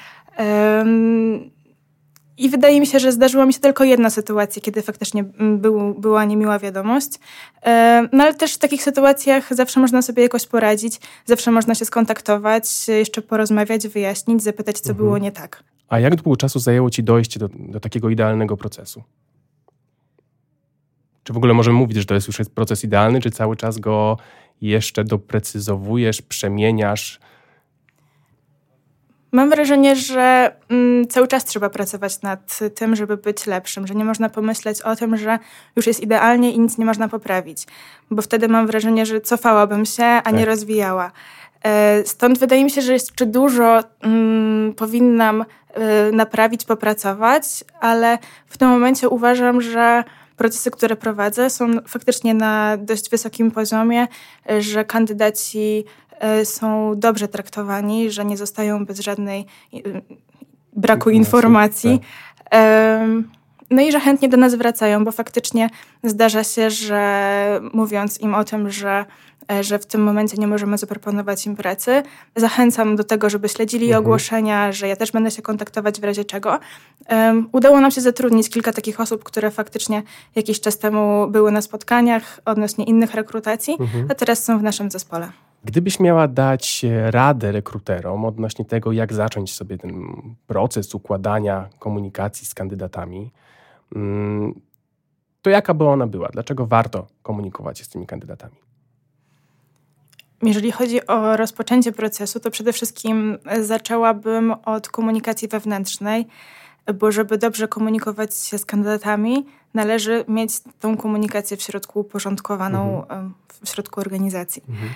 i 2.39 2.49
wydaje 2.49 2.81
mi 2.81 2.87
się, 2.87 2.99
że 3.01 3.13
zdarzyła 3.13 3.47
mi 3.47 3.53
się 3.53 3.61
tylko 3.61 3.85
jedna 3.85 4.11
sytuacja, 4.11 4.63
kiedy 4.63 4.83
faktycznie 4.83 5.25
był, 5.41 5.95
była 5.95 6.25
niemiła 6.25 6.59
wiadomość. 6.59 7.09
No 8.13 8.25
ale 8.25 8.35
też 8.35 8.55
w 8.55 8.59
takich 8.59 8.83
sytuacjach 8.83 9.55
zawsze 9.55 9.81
można 9.81 10.03
sobie 10.03 10.23
jakoś 10.23 10.47
poradzić, 10.47 11.01
zawsze 11.25 11.51
można 11.51 11.75
się 11.75 11.85
skontaktować, 11.85 12.89
jeszcze 12.89 13.23
porozmawiać, 13.23 13.89
wyjaśnić, 13.89 14.43
zapytać, 14.43 14.81
co 14.81 14.91
mhm. 14.91 14.97
było 14.97 15.19
nie 15.19 15.33
tak. 15.33 15.65
A 15.89 16.01
jak 16.01 16.17
długo 16.17 16.37
czasu 16.37 16.59
zajęło 16.59 16.91
ci 16.91 17.03
dojście 17.03 17.41
do, 17.41 17.49
do 17.55 17.81
takiego 17.81 18.11
idealnego 18.11 18.57
procesu? 18.57 19.03
Czy 21.23 21.33
w 21.33 21.37
ogóle 21.37 21.55
możemy 21.55 21.79
mówić, 21.79 21.97
że 21.97 22.05
to 22.05 22.15
jest 22.15 22.27
już 22.27 22.37
proces 22.55 22.85
idealny, 22.85 23.21
czy 23.21 23.31
cały 23.31 23.57
czas 23.57 23.79
go 23.79 24.17
jeszcze 24.61 25.05
doprecyzowujesz, 25.05 26.23
przemieniasz? 26.23 27.21
Mam 29.33 29.51
wrażenie, 29.51 29.97
że 29.97 30.53
mm, 30.69 31.09
cały 31.09 31.29
czas 31.29 31.45
trzeba 31.45 31.71
pracować 31.71 32.23
nad 32.23 32.59
tym, 32.75 32.97
żeby 32.97 33.17
być 33.17 33.47
lepszym, 33.47 33.87
że 33.87 33.95
nie 33.95 34.05
można 34.05 34.29
pomyśleć 34.29 34.83
o 34.83 34.97
tym, 34.97 35.17
że 35.17 35.39
już 35.77 35.87
jest 35.87 36.01
idealnie 36.01 36.53
i 36.53 36.61
nic 36.61 36.79
nie 36.79 36.85
można 36.85 37.09
poprawić, 37.09 37.67
bo 38.11 38.23
wtedy 38.23 38.49
mam 38.49 38.67
wrażenie, 38.67 39.07
że 39.07 39.21
cofałabym 39.21 39.87
się, 39.87 40.05
a 40.05 40.23
tak. 40.23 40.35
nie 40.35 40.45
rozwijała. 40.45 41.13
E, 41.65 42.05
stąd 42.05 42.39
wydaje 42.39 42.65
mi 42.65 42.71
się, 42.71 42.83
że 42.83 42.93
jeszcze 42.93 43.27
dużo 43.27 43.81
mm, 44.01 44.75
powinnam 44.75 45.41
y, 45.41 46.13
naprawić, 46.13 46.65
popracować, 46.65 47.45
ale 47.81 48.19
w 48.47 48.59
tym 48.59 48.69
momencie 48.69 49.09
uważam, 49.09 49.61
że 49.61 50.05
procesy, 50.37 50.71
które 50.71 50.97
prowadzę, 50.97 51.51
są 51.51 51.71
faktycznie 51.87 52.35
na 52.35 52.77
dość 52.77 53.11
wysokim 53.11 53.51
poziomie, 53.51 54.07
że 54.59 54.85
kandydaci 54.85 55.85
E, 56.10 56.10
są 56.45 56.93
dobrze 56.97 57.29
traktowani, 57.29 58.11
że 58.11 58.25
nie 58.25 58.37
zostają 58.37 58.87
bez 58.87 59.01
żadnej 59.01 59.47
e, 59.75 59.79
braku 60.73 61.11
informacji. 61.11 62.01
Tak. 62.51 62.61
No 63.71 63.83
i 63.83 63.93
że 63.93 64.01
chętnie 64.01 64.29
do 64.29 64.37
nas 64.37 64.55
wracają, 64.55 65.05
bo 65.05 65.13
faktycznie 65.13 65.71
zdarza 66.05 66.45
się, 66.45 66.71
że 66.71 67.61
mówiąc 67.73 68.21
im 68.21 68.35
o 68.35 68.45
tym, 68.45 68.71
że, 68.71 69.05
e, 69.53 69.65
że 69.65 69.79
w 69.79 69.87
tym 69.87 70.03
momencie 70.03 70.37
nie 70.37 70.47
możemy 70.47 70.79
zaproponować 70.79 71.47
im 71.47 71.57
pracy, 71.57 72.03
zachęcam 72.37 72.97
do 72.97 73.05
tego, 73.05 73.31
żeby 73.31 73.49
śledzili 73.49 73.87
mhm. 73.87 74.05
ogłoszenia, 74.05 74.73
że 74.73 74.89
ja 74.89 74.97
też 74.97 75.13
będę 75.13 75.31
się 75.31 75.43
kontaktować 75.43 76.01
w 76.01 76.05
razie 76.05 76.25
czego. 76.25 76.59
Um, 77.11 77.49
udało 77.53 77.81
nam 77.81 77.91
się 77.91 78.01
zatrudnić 78.01 78.51
kilka 78.51 78.73
takich 78.73 79.01
osób, 79.01 79.25
które 79.25 79.51
faktycznie 79.51 80.03
jakiś 80.35 80.61
czas 80.61 80.79
temu 80.79 81.27
były 81.29 81.53
na 81.53 81.63
spotkaniach 81.63 82.41
odnośnie 82.45 82.85
innych 82.85 83.15
rekrutacji, 83.15 83.77
mhm. 83.81 84.07
a 84.11 84.15
teraz 84.15 84.45
są 84.45 84.59
w 84.59 84.63
naszym 84.63 84.91
zespole. 84.91 85.33
Gdybyś 85.65 86.01
miała 86.01 86.29
dać 86.29 86.85
radę 87.11 87.53
rekruterom 87.53 88.25
odnośnie 88.25 88.65
tego, 88.65 88.93
jak 88.93 89.13
zacząć 89.13 89.55
sobie 89.55 89.79
ten 89.79 90.13
proces 90.47 90.95
układania 90.95 91.69
komunikacji 91.79 92.47
z 92.47 92.55
kandydatami, 92.55 93.31
mm, 93.97 94.61
to 95.43 95.51
jaka 95.51 95.75
by 95.75 95.89
ona 95.89 96.07
była? 96.07 96.29
Dlaczego 96.29 96.67
warto 96.67 97.07
komunikować 97.23 97.79
się 97.79 97.85
z 97.85 97.89
tymi 97.89 98.07
kandydatami? 98.07 98.57
Jeżeli 100.43 100.73
chodzi 100.73 101.07
o 101.07 101.37
rozpoczęcie 101.37 101.93
procesu, 101.93 102.41
to 102.41 102.51
przede 102.51 102.73
wszystkim 102.73 103.39
zaczęłabym 103.61 104.55
od 104.65 104.89
komunikacji 104.89 105.49
wewnętrznej, 105.49 106.27
bo 106.95 107.13
żeby 107.13 107.39
dobrze 107.39 107.69
komunikować 107.69 108.35
się 108.35 108.59
z 108.59 108.65
kandydatami, 108.65 109.47
należy 109.75 110.25
mieć 110.29 110.53
tą 110.81 110.97
komunikację 110.97 111.57
w 111.57 111.63
środku 111.63 112.01
uporządkowaną, 112.01 113.03
mhm. 113.03 113.35
w 113.63 113.69
środku 113.69 114.01
organizacji. 114.01 114.63
Mhm. 114.69 114.91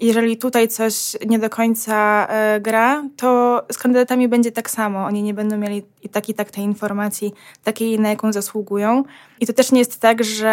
Jeżeli 0.00 0.36
tutaj 0.36 0.68
coś 0.68 1.16
nie 1.26 1.38
do 1.38 1.50
końca 1.50 2.26
e, 2.30 2.60
gra, 2.60 3.04
to 3.16 3.62
z 3.72 3.78
kandydatami 3.78 4.28
będzie 4.28 4.52
tak 4.52 4.70
samo. 4.70 5.04
Oni 5.04 5.22
nie 5.22 5.34
będą 5.34 5.56
mieli 5.56 5.82
i 6.02 6.08
tak 6.08 6.28
i 6.28 6.34
tak 6.34 6.50
tej 6.50 6.64
informacji, 6.64 7.32
takiej, 7.64 8.00
na 8.00 8.08
jaką 8.08 8.32
zasługują. 8.32 9.04
I 9.40 9.46
to 9.46 9.52
też 9.52 9.72
nie 9.72 9.78
jest 9.78 10.00
tak, 10.00 10.24
że 10.24 10.48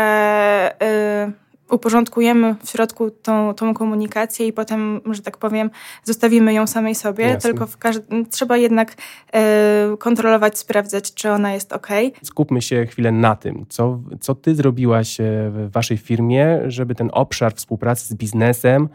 e, 0.82 1.32
uporządkujemy 1.74 2.56
w 2.64 2.70
środku 2.70 3.12
tą, 3.12 3.54
tą 3.54 3.74
komunikację 3.74 4.48
i 4.48 4.54
potem, 4.54 5.02
że 5.12 5.22
tak 5.22 5.38
powiem, 5.38 5.70
zostawimy 6.04 6.54
ją 6.54 6.68
samej 6.68 6.96
sobie, 6.96 7.26
Jasne. 7.26 7.50
tylko 7.50 7.68
trzeba 8.30 8.58
jednak 8.58 8.96
e, 9.34 9.96
kontrolować, 10.00 10.58
sprawdzać, 10.58 11.14
czy 11.14 11.32
ona 11.32 11.54
jest 11.54 11.74
ok. 11.74 11.88
Skupmy 12.24 12.62
się 12.62 12.86
chwilę 12.86 13.12
na 13.12 13.36
tym, 13.36 13.66
co, 13.70 14.00
co 14.20 14.36
ty 14.36 14.56
zrobiłaś 14.56 15.20
e, 15.20 15.24
w 15.50 15.70
waszej 15.72 15.98
firmie, 15.98 16.60
żeby 16.68 16.96
ten 16.96 17.10
obszar 17.14 17.56
współpracy 17.56 18.08
z 18.08 18.14
biznesem 18.14 18.90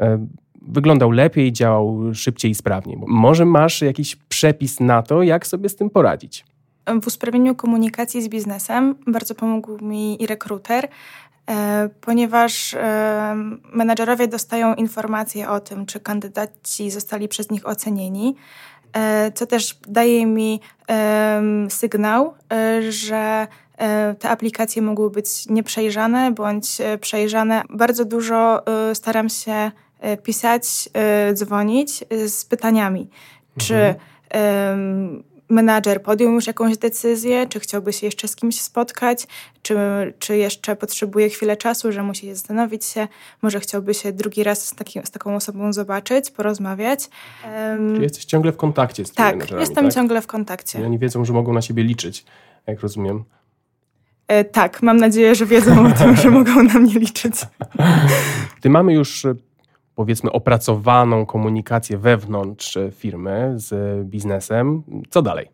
e, 0.00 0.26
wyglądał 0.62 1.10
lepiej, 1.10 1.52
działał 1.52 2.14
szybciej 2.14 2.50
i 2.50 2.54
sprawniej. 2.54 2.98
Może 3.06 3.44
masz 3.44 3.82
jakiś 3.82 4.16
przepis 4.16 4.80
na 4.80 5.02
to, 5.02 5.22
jak 5.22 5.46
sobie 5.46 5.68
z 5.68 5.76
tym 5.76 5.90
poradzić? 5.90 6.44
W 7.02 7.06
usprawnieniu 7.06 7.54
komunikacji 7.54 8.22
z 8.22 8.28
biznesem 8.28 8.94
bardzo 9.06 9.34
pomógł 9.34 9.84
mi 9.84 10.22
i 10.22 10.26
rekruter, 10.26 10.88
ponieważ 12.00 12.74
e, 12.74 13.34
menedżerowie 13.72 14.28
dostają 14.28 14.74
informacje 14.74 15.48
o 15.48 15.60
tym, 15.60 15.86
czy 15.86 16.00
kandydaci 16.00 16.90
zostali 16.90 17.28
przez 17.28 17.50
nich 17.50 17.68
ocenieni, 17.68 18.36
e, 18.92 19.32
co 19.32 19.46
też 19.46 19.78
daje 19.88 20.26
mi 20.26 20.60
sygnał, 21.68 22.34
że 22.88 23.46
te 24.18 24.28
aplikacje 24.28 24.82
mogły 24.82 25.10
być 25.10 25.46
nieprzejrzane 25.46 26.32
bądź 26.32 26.78
przejrzane. 27.00 27.62
Bardzo 27.70 28.04
dużo 28.04 28.62
staram 28.94 29.28
się 29.28 29.70
pisać, 30.22 30.88
dzwonić 31.32 32.04
z 32.26 32.44
pytaniami, 32.44 33.00
mhm. 33.00 33.10
czy 33.58 33.94
menadżer 35.48 36.02
podjął 36.02 36.32
już 36.32 36.46
jakąś 36.46 36.78
decyzję, 36.78 37.46
czy 37.46 37.60
chciałby 37.60 37.92
się 37.92 38.06
jeszcze 38.06 38.28
z 38.28 38.36
kimś 38.36 38.60
spotkać, 38.60 39.26
czy, 39.62 39.76
czy 40.18 40.36
jeszcze 40.36 40.76
potrzebuje 40.76 41.28
chwilę 41.28 41.56
czasu, 41.56 41.92
że 41.92 42.02
musi 42.02 42.34
zastanowić 42.34 42.84
się, 42.84 43.08
może 43.42 43.60
chciałby 43.60 43.94
się 43.94 44.12
drugi 44.12 44.44
raz 44.44 44.66
z, 44.66 44.74
takim, 44.74 45.06
z 45.06 45.10
taką 45.10 45.36
osobą 45.36 45.72
zobaczyć, 45.72 46.30
porozmawiać. 46.30 47.08
Um, 47.44 47.96
Czy 47.96 48.02
jesteś 48.02 48.24
ciągle 48.24 48.52
w 48.52 48.56
kontakcie 48.56 49.04
z 49.04 49.12
tymi 49.12 49.40
Tak, 49.40 49.50
jestem 49.50 49.84
tak? 49.84 49.94
ciągle 49.94 50.22
w 50.22 50.26
kontakcie. 50.26 50.80
I 50.80 50.84
oni 50.84 50.98
wiedzą, 50.98 51.24
że 51.24 51.32
mogą 51.32 51.52
na 51.52 51.62
siebie 51.62 51.82
liczyć, 51.82 52.24
jak 52.66 52.80
rozumiem. 52.80 53.24
E, 54.28 54.44
tak, 54.44 54.82
mam 54.82 54.96
nadzieję, 54.96 55.34
że 55.34 55.46
wiedzą 55.46 55.86
o 55.86 55.90
tym, 55.90 56.16
że 56.16 56.30
mogą 56.30 56.62
na 56.62 56.78
mnie 56.78 56.94
liczyć. 56.94 57.34
Gdy 58.60 58.70
mamy 58.70 58.94
już 58.94 59.26
powiedzmy 59.94 60.32
opracowaną 60.32 61.26
komunikację 61.26 61.98
wewnątrz 61.98 62.78
firmy 62.92 63.52
z 63.56 64.04
biznesem, 64.06 64.82
co 65.10 65.22
dalej? 65.22 65.50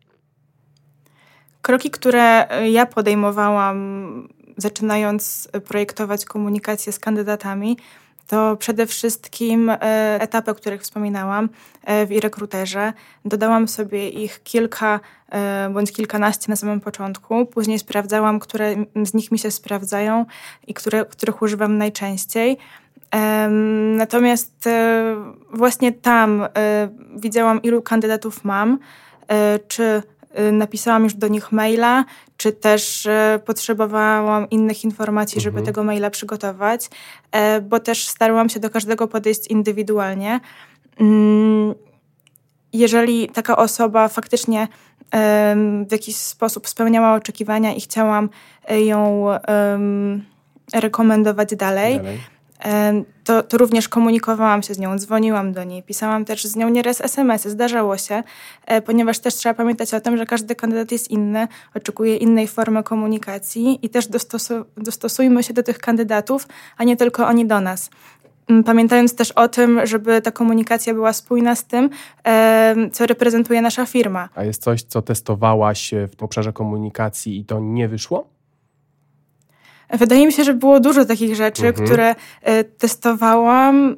Kroki, 1.62 1.90
które 1.90 2.48
ja 2.70 2.86
podejmowałam, 2.86 4.28
zaczynając 4.56 5.48
projektować 5.64 6.24
komunikację 6.24 6.92
z 6.92 6.98
kandydatami, 6.98 7.76
to 8.30 8.56
przede 8.56 8.86
wszystkim 8.86 9.70
e, 9.70 9.76
etapy, 10.20 10.50
o 10.50 10.54
których 10.54 10.82
wspominałam 10.82 11.48
e, 11.84 12.06
w 12.06 12.10
rekruterze. 12.20 12.92
Dodałam 13.24 13.68
sobie 13.68 14.08
ich 14.08 14.42
kilka 14.42 15.00
e, 15.28 15.70
bądź 15.74 15.92
kilkanaście 15.92 16.46
na 16.48 16.56
samym 16.56 16.80
początku. 16.80 17.46
Później 17.46 17.78
sprawdzałam, 17.78 18.40
które 18.40 18.74
z 19.04 19.14
nich 19.14 19.32
mi 19.32 19.38
się 19.38 19.50
sprawdzają 19.50 20.26
i 20.66 20.74
które, 20.74 21.04
których 21.04 21.42
używam 21.42 21.78
najczęściej. 21.78 22.58
Natomiast 23.96 24.66
e, 24.66 25.14
właśnie 25.52 25.92
tam 25.92 26.42
e, 26.56 26.88
widziałam, 27.16 27.62
ilu 27.62 27.82
kandydatów 27.82 28.44
mam, 28.44 28.78
e, 29.28 29.58
czy 29.58 30.02
napisałam 30.52 31.04
już 31.04 31.14
do 31.14 31.28
nich 31.28 31.52
maila, 31.52 32.04
czy 32.36 32.52
też 32.52 33.08
potrzebowałam 33.44 34.50
innych 34.50 34.84
informacji, 34.84 35.38
mhm. 35.38 35.42
żeby 35.42 35.66
tego 35.66 35.84
maila 35.84 36.10
przygotować, 36.10 36.90
bo 37.62 37.80
też 37.80 38.08
starałam 38.08 38.48
się 38.48 38.60
do 38.60 38.70
każdego 38.70 39.08
podejść 39.08 39.46
indywidualnie. 39.46 40.40
Mm, 41.00 41.74
jeżeli 42.72 43.28
taka 43.28 43.56
osoba 43.56 44.08
faktycznie 44.08 44.68
w 45.86 45.92
jakiś 45.92 46.16
sposób 46.16 46.68
spełniała 46.68 47.14
oczekiwania 47.14 47.74
i 47.74 47.80
chciałam 47.80 48.28
ją 48.68 49.26
rekomendować 50.72 51.56
dalej, 51.56 51.96
dalej 51.96 52.20
to, 53.24 53.42
to 53.42 53.58
również 53.58 53.88
komunikowałam 53.88 54.62
się 54.62 54.74
z 54.74 54.78
nią, 54.78 54.98
dzwoniłam 54.98 55.52
do 55.52 55.64
niej, 55.64 55.82
pisałam 55.82 56.24
też 56.24 56.44
z 56.44 56.56
nią 56.56 56.68
nieraz 56.68 57.00
SMS-y, 57.00 57.50
zdarzało 57.50 57.98
się, 57.98 58.22
e, 58.66 58.82
ponieważ 58.82 59.18
też 59.18 59.34
trzeba 59.34 59.54
pamiętać 59.54 59.94
o 59.94 60.00
tym, 60.00 60.16
że 60.16 60.26
każdy 60.26 60.54
kandydat 60.54 60.92
jest 60.92 61.10
inny, 61.10 61.48
oczekuje 61.74 62.16
innej 62.16 62.48
formy 62.48 62.82
komunikacji 62.82 63.78
i 63.82 63.88
też 63.88 64.06
dostosu, 64.06 64.54
dostosujmy 64.76 65.42
się 65.42 65.54
do 65.54 65.62
tych 65.62 65.78
kandydatów, 65.78 66.48
a 66.76 66.84
nie 66.84 66.96
tylko 66.96 67.26
oni 67.26 67.46
do 67.46 67.60
nas. 67.60 67.90
pamiętając 68.64 69.14
też 69.14 69.32
o 69.32 69.48
tym, 69.48 69.86
żeby 69.86 70.22
ta 70.22 70.30
komunikacja 70.30 70.94
była 70.94 71.12
spójna 71.12 71.54
z 71.54 71.64
tym, 71.64 71.90
co 72.92 73.06
reprezentuje 73.06 73.62
nasza 73.62 73.86
firma. 73.86 74.28
A 74.34 74.44
jest 74.44 74.62
coś, 74.62 74.82
co 74.82 75.02
testowałaś 75.02 75.94
w 76.18 76.22
obszarze 76.22 76.52
komunikacji 76.52 77.38
i 77.38 77.44
to 77.44 77.60
nie 77.60 77.88
wyszło? 77.88 78.39
Wydaje 79.92 80.26
mi 80.26 80.32
się, 80.32 80.44
że 80.44 80.54
było 80.54 80.80
dużo 80.80 81.04
takich 81.04 81.36
rzeczy, 81.36 81.66
mhm. 81.66 81.86
które 81.86 82.14
e, 82.42 82.64
testowałam. 82.64 83.96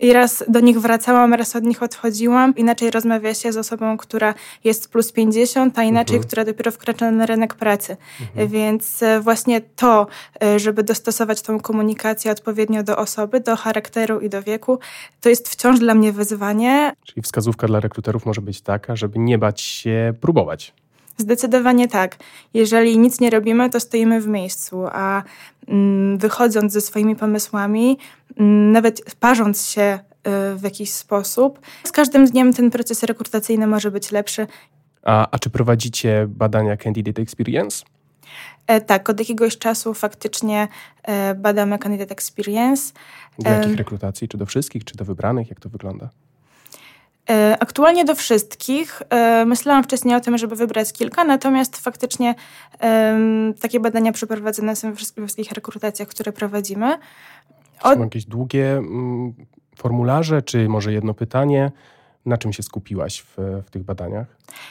I 0.00 0.12
raz 0.12 0.44
do 0.48 0.60
nich 0.60 0.80
wracałam, 0.80 1.34
raz 1.34 1.56
od 1.56 1.64
nich 1.64 1.82
odchodziłam. 1.82 2.56
Inaczej 2.56 2.90
rozmawia 2.90 3.34
się 3.34 3.52
z 3.52 3.56
osobą, 3.56 3.96
która 3.96 4.34
jest 4.64 4.92
plus 4.92 5.12
50, 5.12 5.78
a 5.78 5.82
inaczej, 5.82 6.16
mhm. 6.16 6.26
która 6.26 6.44
dopiero 6.44 6.70
wkracza 6.70 7.10
na 7.10 7.26
rynek 7.26 7.54
pracy. 7.54 7.96
Mhm. 8.20 8.48
Więc 8.48 9.02
e, 9.02 9.20
właśnie 9.20 9.60
to, 9.60 10.06
e, 10.42 10.58
żeby 10.58 10.82
dostosować 10.82 11.42
tą 11.42 11.60
komunikację 11.60 12.32
odpowiednio 12.32 12.82
do 12.82 12.98
osoby, 12.98 13.40
do 13.40 13.56
charakteru 13.56 14.20
i 14.20 14.28
do 14.28 14.42
wieku, 14.42 14.78
to 15.20 15.28
jest 15.28 15.48
wciąż 15.48 15.78
dla 15.78 15.94
mnie 15.94 16.12
wyzwanie. 16.12 16.92
Czyli 17.06 17.22
wskazówka 17.22 17.66
dla 17.66 17.80
rekruterów 17.80 18.26
może 18.26 18.40
być 18.40 18.60
taka, 18.60 18.96
żeby 18.96 19.18
nie 19.18 19.38
bać 19.38 19.60
się 19.60 20.14
próbować. 20.20 20.74
Zdecydowanie 21.18 21.88
tak. 21.88 22.16
Jeżeli 22.54 22.98
nic 22.98 23.20
nie 23.20 23.30
robimy, 23.30 23.70
to 23.70 23.80
stoimy 23.80 24.20
w 24.20 24.26
miejscu, 24.26 24.86
a 24.92 25.22
mm, 25.68 26.18
wychodząc 26.18 26.72
ze 26.72 26.80
swoimi 26.80 27.16
pomysłami, 27.16 27.98
mm, 28.36 28.72
nawet 28.72 29.14
parząc 29.20 29.66
się 29.66 29.98
y, 30.52 30.56
w 30.56 30.62
jakiś 30.62 30.92
sposób, 30.92 31.60
z 31.84 31.92
każdym 31.92 32.26
dniem 32.26 32.52
ten 32.52 32.70
proces 32.70 33.02
rekrutacyjny 33.02 33.66
może 33.66 33.90
być 33.90 34.12
lepszy. 34.12 34.46
A, 35.02 35.30
a 35.30 35.38
czy 35.38 35.50
prowadzicie 35.50 36.26
badania 36.28 36.76
Candidate 36.76 37.22
Experience? 37.22 37.84
E, 38.66 38.80
tak, 38.80 39.10
od 39.10 39.18
jakiegoś 39.18 39.58
czasu 39.58 39.94
faktycznie 39.94 40.68
e, 41.02 41.34
badamy 41.34 41.78
Candidate 41.78 42.12
Experience. 42.12 42.92
Do 43.38 43.50
jakich 43.50 43.76
rekrutacji? 43.76 44.28
Czy 44.28 44.38
do 44.38 44.46
wszystkich, 44.46 44.84
czy 44.84 44.96
do 44.96 45.04
wybranych? 45.04 45.50
Jak 45.50 45.60
to 45.60 45.68
wygląda? 45.68 46.10
E, 47.30 47.56
aktualnie 47.60 48.04
do 48.04 48.14
wszystkich. 48.14 49.02
E, 49.10 49.44
myślałam 49.44 49.84
wcześniej 49.84 50.14
o 50.14 50.20
tym, 50.20 50.38
żeby 50.38 50.56
wybrać 50.56 50.92
kilka, 50.92 51.24
natomiast 51.24 51.76
faktycznie 51.76 52.34
takie 53.60 53.80
badania 53.80 54.12
przeprowadzone 54.12 54.76
są 54.76 54.90
we 54.90 54.96
wszystkich 54.96 55.52
rekrutacjach, 55.52 56.08
które 56.08 56.32
prowadzimy. 56.32 56.98
Od... 57.82 57.94
Są 57.94 58.02
jakieś 58.02 58.24
długie 58.24 58.72
mm, 58.72 59.34
formularze, 59.76 60.42
czy 60.42 60.68
może 60.68 60.92
jedno 60.92 61.14
pytanie? 61.14 61.72
Na 62.28 62.38
czym 62.38 62.52
się 62.52 62.62
skupiłaś 62.62 63.22
w, 63.22 63.62
w 63.66 63.70
tych 63.70 63.82
badaniach? 63.82 64.26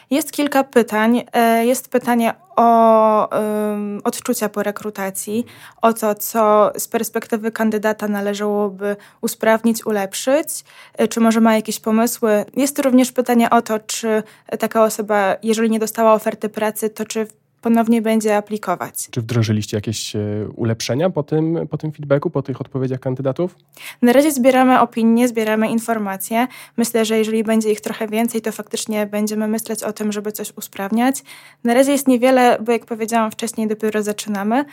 Jest 0.09 0.31
kilka 0.31 0.63
pytań. 0.63 1.23
E, 1.33 1.65
jest 1.65 1.89
pytanie 1.89 2.33
o 2.55 3.29
um, 3.29 4.01
odczucia 4.03 4.49
po 4.49 4.63
rekrutacji, 4.63 5.45
o 5.81 5.93
to, 5.93 6.15
co 6.15 6.71
z 6.77 6.87
perspektywy 6.87 7.51
kandydata 7.51 8.07
należałoby 8.07 8.95
usprawnić, 9.21 9.85
ulepszyć, 9.85 10.63
e, 10.93 11.07
czy 11.07 11.19
może 11.19 11.41
ma 11.41 11.55
jakieś 11.55 11.79
pomysły. 11.79 12.45
Jest 12.55 12.79
również 12.79 13.11
pytanie 13.11 13.49
o 13.49 13.61
to, 13.61 13.79
czy 13.79 14.23
taka 14.59 14.83
osoba, 14.83 15.35
jeżeli 15.43 15.69
nie 15.69 15.79
dostała 15.79 16.13
oferty 16.13 16.49
pracy, 16.49 16.89
to 16.89 17.05
czy 17.05 17.27
ponownie 17.67 18.01
będzie 18.01 18.37
aplikować. 18.37 19.07
Czy 19.11 19.21
wdrożyliście 19.21 19.77
jakieś 19.77 20.15
e, 20.15 20.19
ulepszenia 20.55 21.09
po 21.09 21.23
tym, 21.23 21.67
po 21.69 21.77
tym 21.77 21.91
feedbacku, 21.91 22.29
po 22.29 22.41
tych 22.41 22.61
odpowiedziach 22.61 22.99
kandydatów? 22.99 23.55
Na 24.01 24.13
razie 24.13 24.31
zbieramy 24.31 24.79
opinie, 24.79 25.27
zbieramy 25.27 25.69
informacje. 25.69 26.47
Myślę, 26.77 27.05
że 27.05 27.17
jeżeli 27.17 27.43
będzie 27.43 27.71
ich 27.71 27.81
trochę 27.81 28.07
więcej, 28.07 28.41
to 28.41 28.51
faktycznie 28.51 29.05
będziemy 29.05 29.47
myśleć 29.47 29.83
o 29.83 29.93
tym, 29.93 30.11
żeby 30.11 30.31
coś 30.31 30.53
usprawniać. 30.57 31.23
Na 31.63 31.73
razie 31.73 31.91
jest 31.91 32.07
niewiele, 32.07 32.57
bo 32.65 32.71
jak 32.71 32.85
powiedziałam 32.85 33.31
wcześniej, 33.31 33.67
dopiero 33.67 34.03
zaczynamy. 34.03 34.65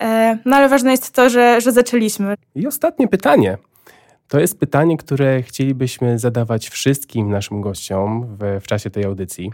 E, 0.00 0.38
no 0.44 0.56
ale 0.56 0.68
ważne 0.68 0.90
jest 0.90 1.10
to, 1.10 1.30
że, 1.30 1.60
że 1.60 1.72
zaczęliśmy. 1.72 2.34
I 2.54 2.66
ostatnie 2.66 3.08
pytanie. 3.08 3.58
To 4.28 4.40
jest 4.40 4.58
pytanie, 4.58 4.96
które 4.96 5.42
chcielibyśmy 5.42 6.18
zadawać 6.18 6.68
wszystkim 6.68 7.30
naszym 7.30 7.60
gościom 7.60 8.36
w, 8.40 8.60
w 8.60 8.66
czasie 8.66 8.90
tej 8.90 9.04
audycji. 9.04 9.52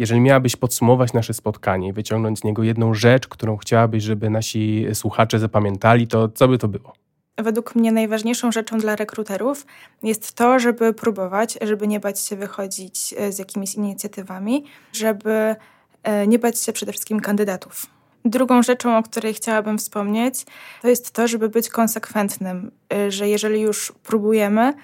Jeżeli 0.00 0.20
miałabyś 0.20 0.56
podsumować 0.56 1.12
nasze 1.12 1.34
spotkanie 1.34 1.88
i 1.88 1.92
wyciągnąć 1.92 2.38
z 2.38 2.44
niego 2.44 2.62
jedną 2.62 2.94
rzecz, 2.94 3.28
którą 3.28 3.56
chciałabyś, 3.56 4.02
żeby 4.02 4.30
nasi 4.30 4.86
słuchacze 4.94 5.38
zapamiętali, 5.38 6.06
to 6.06 6.28
co 6.28 6.48
by 6.48 6.58
to 6.58 6.68
było? 6.68 6.92
Według 7.38 7.74
mnie 7.74 7.92
najważniejszą 7.92 8.52
rzeczą 8.52 8.78
dla 8.78 8.96
rekruterów 8.96 9.66
jest 10.02 10.32
to, 10.32 10.58
żeby 10.58 10.94
próbować, 10.94 11.58
żeby 11.62 11.88
nie 11.88 12.00
bać 12.00 12.20
się 12.20 12.36
wychodzić 12.36 13.14
e, 13.18 13.32
z 13.32 13.38
jakimiś 13.38 13.74
inicjatywami, 13.74 14.64
żeby 14.92 15.56
e, 16.02 16.26
nie 16.26 16.38
bać 16.38 16.60
się 16.60 16.72
przede 16.72 16.92
wszystkim 16.92 17.20
kandydatów. 17.20 17.86
Drugą 18.24 18.62
rzeczą, 18.62 18.98
o 18.98 19.02
której 19.02 19.34
chciałabym 19.34 19.78
wspomnieć, 19.78 20.46
to 20.82 20.88
jest 20.88 21.10
to, 21.10 21.28
żeby 21.28 21.48
być 21.48 21.68
konsekwentnym, 21.68 22.70
e, 22.92 23.10
że 23.10 23.28
jeżeli 23.28 23.60
już 23.60 23.92
próbujemy, 24.02 24.74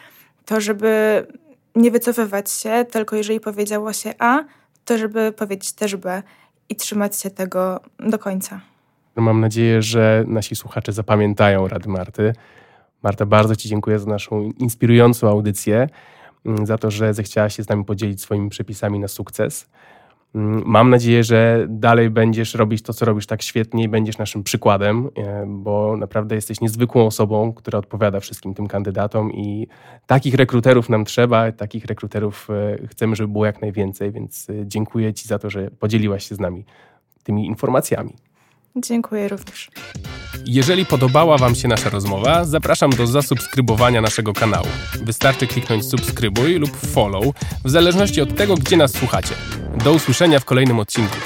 to 0.44 0.61
żeby 0.61 1.26
nie 1.74 1.90
wycofywać 1.90 2.50
się, 2.50 2.87
tylko 2.90 3.16
jeżeli 3.16 3.40
powiedziało 3.40 3.92
się 3.92 4.14
A, 4.18 4.44
to 4.87 4.99
żeby 4.99 5.33
powiedzieć 5.33 5.72
też 5.72 5.96
B 5.96 6.22
i 6.68 6.77
trzymać 6.77 7.20
się 7.20 7.31
tego 7.31 7.81
do 7.99 8.18
końca. 8.18 8.61
Mam 9.16 9.40
nadzieję, 9.40 9.83
że 9.83 10.25
nasi 10.27 10.57
słuchacze 10.57 10.92
zapamiętają 10.92 11.68
rady 11.68 11.88
Marty. 11.88 12.33
Marta, 13.03 13.27
bardzo 13.27 13.57
Ci 13.57 13.68
dziękuję 13.68 13.99
za 13.99 14.07
naszą 14.07 14.42
inspirującą 14.59 15.29
audycję, 15.29 15.88
mm, 16.46 16.66
za 16.66 16.79
to, 16.79 16.90
że 16.90 17.14
zechciała 17.14 17.49
się 17.49 17.62
z 17.62 17.68
nami 17.68 17.85
podzielić 17.85 18.22
swoimi 18.22 18.51
przepisami 18.51 18.99
na 18.99 19.09
sukces. 19.09 19.68
Mm, 20.34 20.62
mam 20.66 20.90
nadzieję, 20.90 21.24
że 21.24 21.66
dalej 21.68 22.10
będziesz 22.10 22.54
robić 22.54 22.82
to, 22.82 22.92
co 22.92 23.04
robisz 23.04 23.26
tak 23.26 23.42
świetnie 23.42 23.84
i 23.84 23.88
będziesz 23.88 24.18
naszym 24.18 24.42
przykładem, 24.42 25.08
e, 25.16 25.44
bo 25.48 25.96
naprawdę 25.96 26.34
jesteś 26.34 26.60
niezwykłą 26.60 27.06
osobą, 27.06 27.52
która 27.52 27.78
odpowiada 27.78 28.20
wszystkim 28.20 28.54
tym 28.54 28.66
kandydatom 28.66 29.32
i 29.32 29.66
takich 30.06 30.34
rekruterów 30.34 30.88
nam 30.88 31.04
trzeba, 31.04 31.52
takich 31.52 31.84
rekruterów 31.84 32.48
e, 32.50 32.86
chcemy, 32.86 33.16
żeby 33.16 33.28
było 33.28 33.46
jak 33.46 33.60
najwięcej, 33.60 34.12
więc 34.12 34.50
e, 34.50 34.52
dziękuję 34.66 35.14
Ci 35.14 35.28
za 35.28 35.38
to, 35.38 35.50
że 35.50 35.70
podzieliłaś 35.70 36.28
się 36.28 36.34
z 36.34 36.40
nami 36.40 36.64
tymi 37.22 37.46
informacjami. 37.46 38.25
Dziękuję 38.76 39.28
również. 39.28 39.70
Jeżeli 40.46 40.86
podobała 40.86 41.38
Wam 41.38 41.54
się 41.54 41.68
nasza 41.68 41.90
rozmowa, 41.90 42.44
zapraszam 42.44 42.90
do 42.90 43.06
zasubskrybowania 43.06 44.00
naszego 44.00 44.32
kanału. 44.32 44.66
Wystarczy 45.02 45.46
kliknąć 45.46 45.86
subskrybuj 45.86 46.54
lub 46.54 46.76
follow, 46.76 47.24
w 47.64 47.70
zależności 47.70 48.20
od 48.20 48.36
tego, 48.36 48.54
gdzie 48.54 48.76
nas 48.76 48.92
słuchacie. 48.92 49.34
Do 49.84 49.92
usłyszenia 49.92 50.40
w 50.40 50.44
kolejnym 50.44 50.78
odcinku. 50.78 51.16